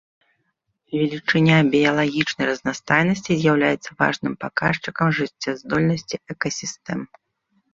Велічыня 0.93 1.57
біялагічнай 1.75 2.49
разнастайнасці 2.51 3.31
з'яўляецца 3.43 3.89
важным 4.01 4.33
паказчыкам 4.45 5.07
жыццяздольнасці 5.19 6.15
экасістэм. 6.37 6.99